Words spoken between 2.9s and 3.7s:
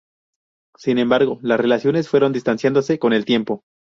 con el tiempo.